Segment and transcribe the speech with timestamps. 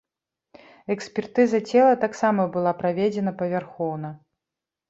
[0.95, 4.09] Экспертыза цела таксама была праведзена павярхоўна.